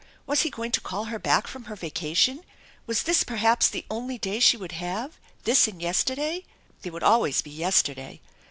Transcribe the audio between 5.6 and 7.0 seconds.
and yesterday? There